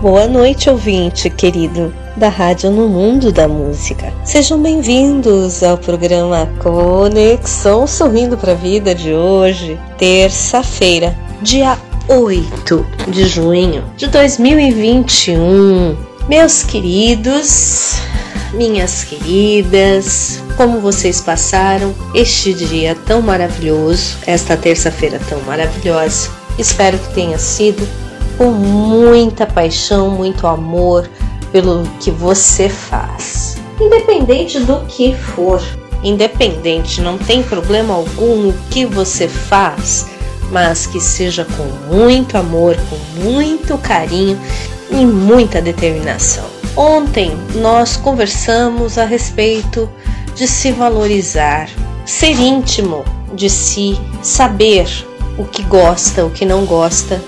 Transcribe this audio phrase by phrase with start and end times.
[0.00, 4.12] Boa noite, ouvinte querido da Rádio no Mundo da Música.
[4.26, 13.26] Sejam bem-vindos ao programa Conexão Sorrindo para a Vida de hoje, terça-feira, dia 8 de
[13.26, 15.96] junho de 2021.
[16.28, 17.94] Meus queridos,
[18.52, 26.28] minhas queridas, como vocês passaram este dia tão maravilhoso, esta terça-feira tão maravilhosa?
[26.58, 28.05] Espero que tenha sido
[28.36, 31.08] com muita paixão, muito amor
[31.52, 33.56] pelo que você faz.
[33.80, 35.62] Independente do que for,
[36.02, 40.06] independente, não tem problema algum o que você faz,
[40.50, 44.38] mas que seja com muito amor, com muito carinho
[44.90, 46.44] e muita determinação.
[46.76, 49.88] Ontem nós conversamos a respeito
[50.34, 51.68] de se valorizar,
[52.04, 54.86] ser íntimo de si, saber
[55.38, 57.20] o que gosta, o que não gosta,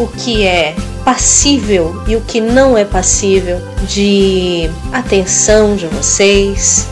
[0.00, 6.88] o que é passível e o que não é passível de atenção de vocês,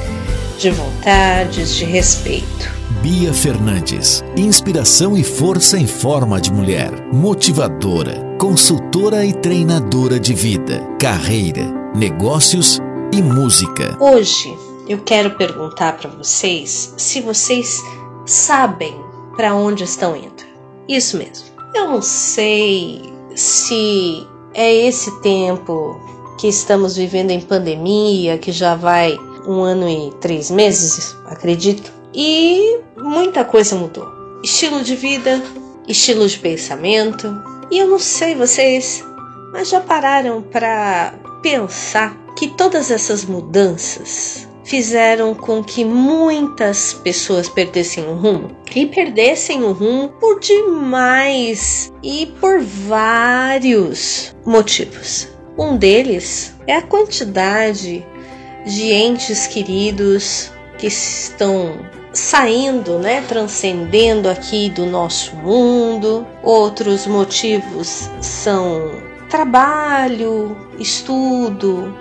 [0.59, 2.71] de vontades, de respeito.
[3.03, 10.87] Bia Fernandes, inspiração e força em forma de mulher, motivadora, consultora e treinadora de vida,
[11.01, 12.79] carreira, negócios
[13.11, 13.97] e música.
[13.99, 14.55] Hoje
[14.87, 17.83] eu quero perguntar para vocês se vocês
[18.27, 18.95] sabem
[19.35, 20.47] para onde estão indo.
[20.87, 21.48] Isso mesmo.
[21.75, 23.03] Eu não sei
[23.35, 26.01] se é esse tempo
[26.39, 32.81] que estamos vivendo em pandemia, que já vai um ano e três meses, acredito, e
[32.97, 34.07] muita coisa mudou.
[34.43, 35.43] Estilo de vida,
[35.87, 37.27] estilo de pensamento,
[37.71, 39.05] e eu não sei vocês,
[39.53, 48.05] mas já pararam para pensar que todas essas mudanças fizeram com que muitas pessoas perdessem
[48.05, 55.29] o rumo e perdessem o rumo por demais e por vários motivos.
[55.59, 58.07] Um deles é a quantidade
[58.67, 61.75] de entes queridos que estão
[62.13, 66.27] saindo, né, transcendendo aqui do nosso mundo.
[66.43, 68.91] Outros motivos são
[69.31, 71.97] trabalho, estudo,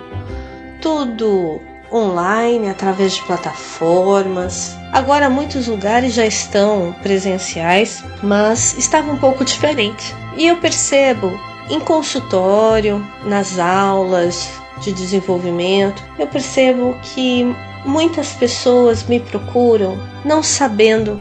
[0.82, 4.76] tudo online, através de plataformas.
[4.92, 10.14] Agora muitos lugares já estão presenciais, mas estava um pouco diferente.
[10.36, 11.38] E eu percebo
[11.70, 14.48] em consultório, nas aulas
[14.80, 17.44] de desenvolvimento, eu percebo que
[17.84, 21.20] muitas pessoas me procuram não sabendo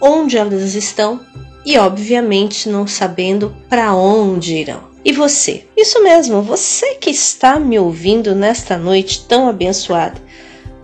[0.00, 1.20] onde elas estão
[1.64, 4.87] e, obviamente, não sabendo para onde irão.
[5.08, 5.64] E você?
[5.74, 10.20] Isso mesmo, você que está me ouvindo nesta noite tão abençoada.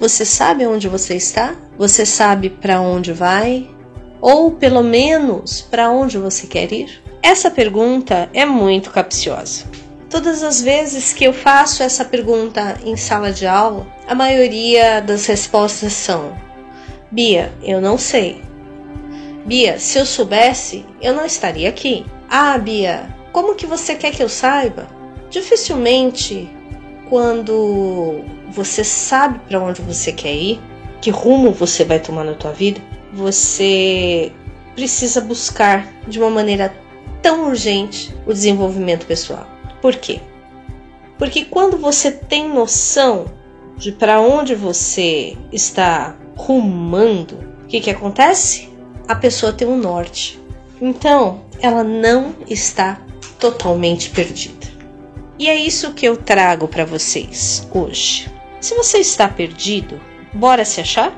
[0.00, 1.54] Você sabe onde você está?
[1.76, 3.68] Você sabe para onde vai?
[4.22, 7.02] Ou pelo menos para onde você quer ir?
[7.22, 9.66] Essa pergunta é muito capciosa.
[10.08, 15.26] Todas as vezes que eu faço essa pergunta em sala de aula, a maioria das
[15.26, 16.34] respostas são:
[17.10, 18.40] Bia, eu não sei.
[19.44, 22.06] Bia, se eu soubesse, eu não estaria aqui.
[22.26, 24.86] Ah, Bia, como que você quer que eu saiba?
[25.28, 26.48] Dificilmente,
[27.08, 30.60] quando você sabe para onde você quer ir,
[31.02, 32.80] que rumo você vai tomar na tua vida,
[33.12, 34.30] você
[34.76, 36.72] precisa buscar de uma maneira
[37.20, 39.48] tão urgente o desenvolvimento pessoal.
[39.82, 40.20] Por quê?
[41.18, 43.24] Porque quando você tem noção
[43.76, 47.34] de para onde você está rumando,
[47.64, 48.72] o que, que acontece?
[49.08, 50.40] A pessoa tem um norte.
[50.80, 53.00] Então, ela não está
[53.44, 54.66] totalmente perdida.
[55.38, 58.32] E é isso que eu trago para vocês hoje.
[58.58, 60.00] Se você está perdido,
[60.32, 61.12] bora se achar?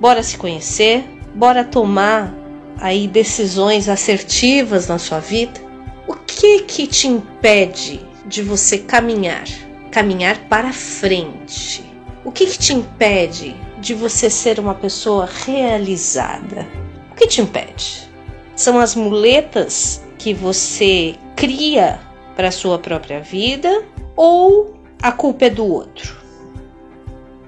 [0.00, 1.02] Bora se conhecer?
[1.34, 2.32] Bora tomar
[2.78, 5.60] aí decisões assertivas na sua vida?
[6.06, 9.44] O que que te impede de você caminhar?
[9.90, 11.82] Caminhar para frente.
[12.24, 16.68] O que, que te impede de você ser uma pessoa realizada?
[17.10, 18.08] O que te impede?
[18.54, 22.00] São as muletas que você cria
[22.34, 23.84] para sua própria vida
[24.16, 24.72] ou
[25.02, 26.16] a culpa é do outro?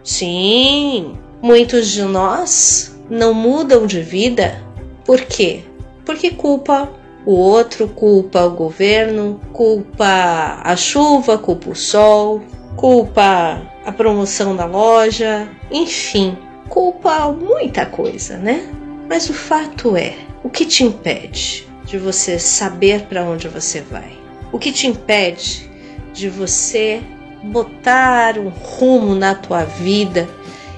[0.05, 4.62] Sim, muitos de nós não mudam de vida.
[5.06, 5.64] Por quê?
[6.05, 6.93] Porque culpa
[7.25, 12.43] o outro, culpa o governo, culpa a chuva, culpa o sol,
[12.76, 16.37] culpa a promoção da loja, enfim,
[16.69, 18.70] culpa muita coisa, né?
[19.08, 20.14] Mas o fato é,
[20.44, 24.18] o que te impede de você saber para onde você vai?
[24.52, 25.70] O que te impede
[26.12, 27.00] de você
[27.42, 30.28] botar um rumo na tua vida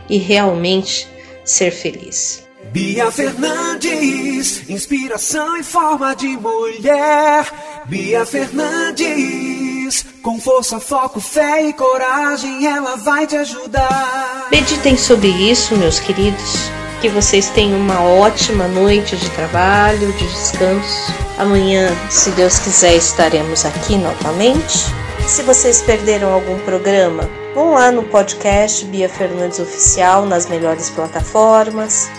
[0.08, 1.08] e realmente
[1.44, 2.46] ser feliz?
[2.72, 7.46] Bia Fernandes, inspiração em forma de mulher.
[7.86, 14.48] Bia Fernandes, com força, foco, fé e coragem, ela vai te ajudar.
[14.50, 16.77] Meditem sobre isso, meus queridos.
[17.00, 21.14] Que vocês tenham uma ótima noite de trabalho, de descanso.
[21.38, 24.78] Amanhã, se Deus quiser, estaremos aqui novamente.
[25.26, 32.10] Se vocês perderam algum programa, vão lá no podcast Bia Fernandes Oficial nas melhores plataformas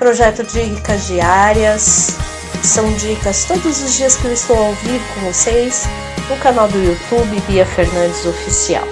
[0.00, 2.16] projeto Dicas Diárias.
[2.64, 5.84] São dicas todos os dias que eu estou ao vivo com vocês
[6.28, 8.84] no canal do YouTube Bia Fernandes Oficial.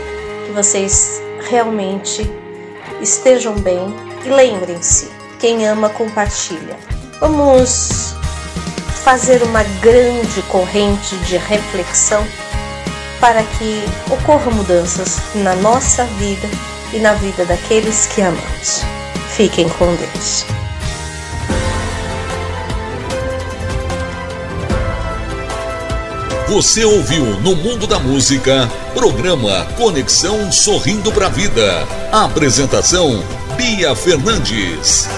[0.47, 2.31] Que vocês realmente
[3.01, 6.77] estejam bem e lembrem-se: quem ama, compartilha.
[7.21, 8.15] Vamos
[9.05, 12.25] fazer uma grande corrente de reflexão
[13.21, 16.49] para que ocorram mudanças na nossa vida
[16.93, 18.83] e na vida daqueles que amamos.
[19.31, 20.45] Fiquem com Deus.
[26.49, 31.87] Você ouviu no Mundo da Música, programa Conexão Sorrindo para a Vida.
[32.11, 33.23] Apresentação
[33.59, 35.18] Bia Fernandes.